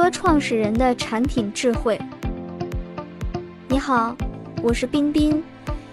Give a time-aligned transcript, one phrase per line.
[0.00, 2.00] 歌创始人的产品智慧。
[3.66, 4.16] 你好，
[4.62, 5.42] 我是冰冰，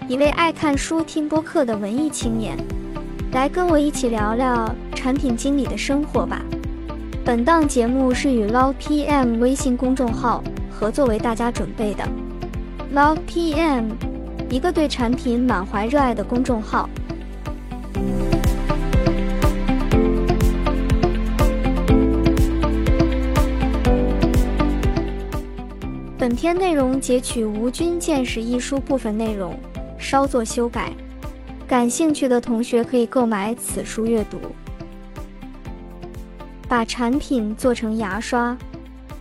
[0.06, 2.56] 一位爱看书、听播客的文艺青年，
[3.32, 6.40] 来跟我一起聊聊产品经理的生活吧。
[7.24, 12.08] 本档节目是与 Love PM 微信公众号合作为大家准备的。
[12.94, 13.90] Love PM，
[14.48, 16.88] 一个对产品满怀热爱的公众号。
[26.26, 29.56] 本篇内容截取《吴军见识》一书部分内容，
[29.96, 30.92] 稍作修改。
[31.68, 34.40] 感兴趣的同学可以购买此书阅读。
[36.68, 38.58] 把产品做成牙刷。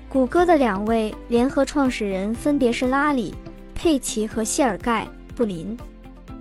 [0.09, 3.31] 谷歌的两位联合创始人分别是拉里·
[3.75, 5.77] 佩奇和谢尔盖·布林，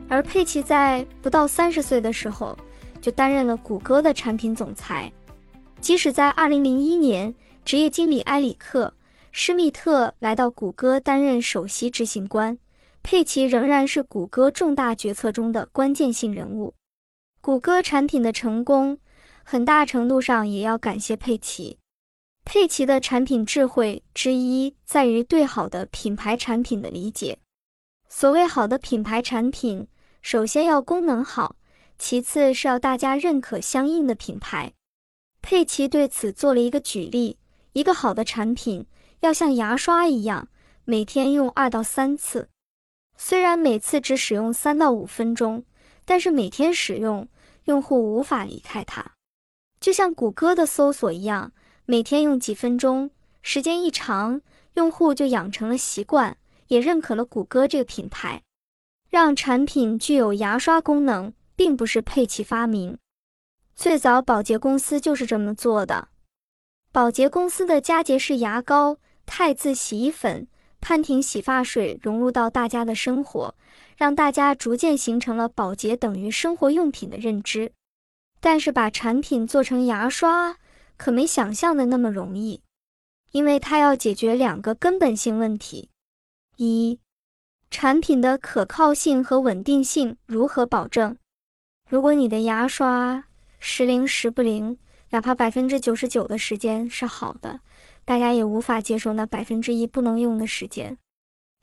[0.08, 2.56] 而佩奇在不到三十岁的时候
[3.02, 5.12] 就担任了谷歌的产品总裁。
[5.78, 7.34] 即使在2001年，
[7.66, 8.93] 职业经理埃里克。
[9.36, 12.56] 施密特来到谷歌担任首席执行官，
[13.02, 16.72] 佩奇仍然是谷歌重大决策中的关键性人物。
[17.40, 19.00] 谷歌产品的成功，
[19.42, 21.78] 很大程度上也要感谢佩奇。
[22.44, 27.40] 佩奇的产品智慧之一在于对好的品牌产品的理解。
[28.08, 29.88] 所谓好的品牌产品，
[30.22, 31.56] 首先要功能好，
[31.98, 34.72] 其次是要大家认可相应的品牌。
[35.42, 37.36] 佩奇对此做了一个举例：
[37.72, 38.86] 一个好的产品。
[39.24, 40.48] 要像牙刷一样，
[40.84, 42.50] 每天用二到三次。
[43.16, 45.64] 虽然每次只使用三到五分钟，
[46.04, 47.26] 但是每天使用，
[47.64, 49.12] 用户无法离开它。
[49.80, 51.52] 就像谷歌的搜索一样，
[51.86, 54.42] 每天用几分钟，时间一长，
[54.74, 56.36] 用户就养成了习惯，
[56.66, 58.42] 也认可了谷歌这个品牌。
[59.08, 62.98] 让产品具有牙刷功能，并不是佩奇发明，
[63.74, 66.08] 最早保洁公司就是这么做的。
[66.92, 68.98] 保洁公司的佳洁士牙膏。
[69.26, 70.46] 汰渍洗衣粉、
[70.80, 73.54] 潘婷洗发水融入到大家的生活，
[73.96, 77.72] 让大家逐渐形成了保洁等于生活用品的认知。
[78.40, 80.56] 但是把产品做成牙刷，
[80.96, 82.60] 可没想象的那么容易，
[83.32, 85.88] 因为它要解决两个根本性问题：
[86.56, 87.00] 一、
[87.70, 91.16] 产品的可靠性和稳定性如何保证？
[91.88, 93.24] 如果你的牙刷
[93.58, 94.78] 时灵时不灵，
[95.10, 97.60] 哪怕百分之九十九的时间是好的。
[98.04, 100.98] 大家也无法接受那百分之一不能用的时间，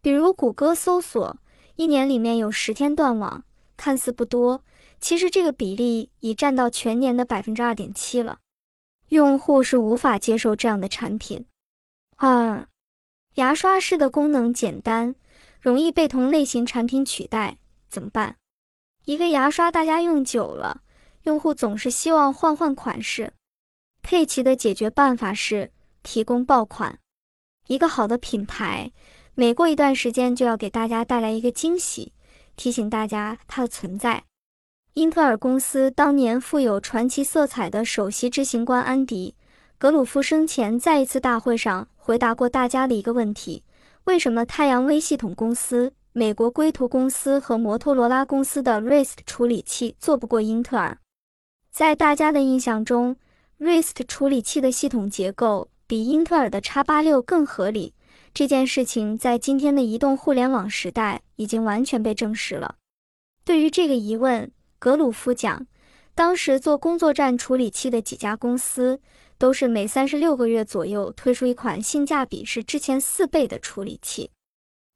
[0.01, 1.37] 比如谷歌搜索，
[1.75, 3.43] 一年里面有十天断网，
[3.77, 4.63] 看似不多，
[4.99, 8.39] 其实这个比例已占到全年的百分之二点七了。
[9.09, 11.45] 用户是无法接受这样的产品。
[12.17, 12.67] 二，
[13.35, 15.13] 牙刷式的功能简单，
[15.59, 17.57] 容易被同类型产品取代，
[17.87, 18.37] 怎么办？
[19.05, 20.81] 一个牙刷大家用久了，
[21.23, 23.33] 用户总是希望换换款式。
[24.01, 25.71] 佩奇的解决办法是。
[26.03, 26.99] 提供爆款，
[27.67, 28.91] 一个好的品牌，
[29.35, 32.13] 每过一段时间就要给大家带来一个惊喜，
[32.55, 34.23] 提醒大家它的存在。
[34.93, 39.35] 英特尔公司当年富有传奇色彩的首席执行官安迪·
[39.77, 43.63] 格鲁夫生前在一次大会上回答过大家的一个问题：
[44.03, 50.97] 为什么太阳微系统公司、美国硅图公司和摩托罗拉公司的 RISC 处理器做不过英特尔？
[51.71, 53.15] 在大家的印象中
[53.59, 55.70] ，RISC 处理器的系统结构。
[55.91, 57.93] 比英特尔的叉八六更合理，
[58.33, 62.75] 这件事情在今天的移动互联网时代已经完全被证实了。
[63.43, 64.49] 对于这个疑问，
[64.79, 65.67] 格鲁夫讲，
[66.15, 69.01] 当时做工作站处理器的几家公司，
[69.37, 74.31] 都是每三十六个月左右推出一款性价比是之前四倍的处理器。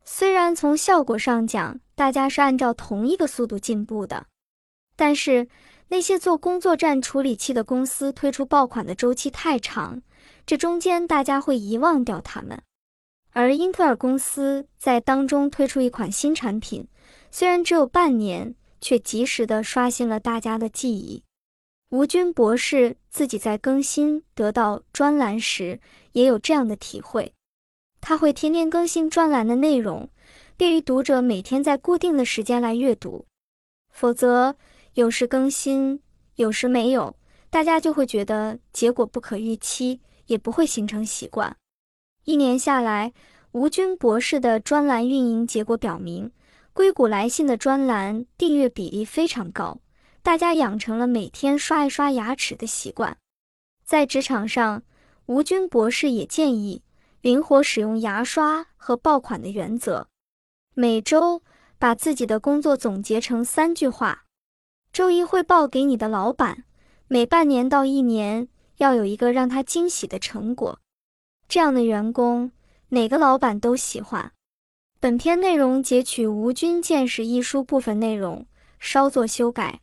[0.06, 4.28] 虽然从效果上讲，大家是按照同一个速度进步的，
[4.96, 5.50] 但是
[5.90, 10.02] 那些做工作站处理器的公司推出爆款的周期太长。
[10.46, 12.62] 这中间大家会遗忘掉它们，
[13.32, 16.88] 而英特尔公司在当中推出一款新产品，
[17.32, 21.24] 虽然只有半年，却及时的刷新了大家的记忆。
[21.90, 25.80] 吴军博士自己在更新得到专栏时
[26.12, 27.34] 也有这样的体会，
[28.00, 30.10] 他会天天更新专栏的内容，
[30.56, 33.26] 便于读者每天在固定的时间来阅读，
[33.90, 34.56] 否则
[34.94, 36.02] 有时更新，
[36.36, 37.16] 有时没有，
[37.50, 40.02] 大家就会觉得结果不可预期。
[40.28, 41.56] 也不会形成习惯。
[42.24, 43.14] 一年下来，
[43.52, 46.32] 吴军博士的专栏运营结果表明，
[46.74, 49.80] 硅谷来信的专栏订阅比例非常高，
[50.22, 53.18] 大家养成了每天刷一刷牙齿的习惯。
[53.84, 54.84] 在职场上，
[55.28, 56.82] 吴军博士也建议
[57.22, 60.08] 灵活使用牙刷和爆款的原则，
[60.74, 61.44] 每周
[61.78, 64.26] 把自己的工作总结成三句话，
[64.92, 66.64] 周一汇报给你的老板，
[67.08, 68.48] 每半年到一年。
[68.78, 70.80] 要有一个让他惊喜的成果。
[71.48, 72.52] 这样的员工，
[72.90, 74.32] 哪个老板都喜欢。
[75.00, 78.46] 本篇内容截取《吴军见识》一书部分内容，
[78.80, 79.82] 稍作修改。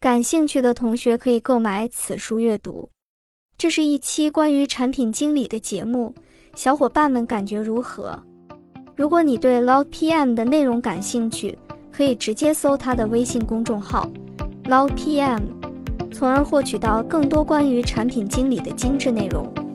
[0.00, 2.90] 感兴趣的同学可以购买此书阅读。
[3.58, 6.14] 这是一期关于产品经理的节目，
[6.54, 8.22] 小伙伴们感觉如何？
[8.94, 11.58] 如果你对 Loud PM 的内容感兴趣，
[11.92, 14.10] 可以直接搜他的微信公众号
[14.64, 15.40] Loud PM，
[16.12, 19.65] 从而获取到更多关于产品经理的精致内容。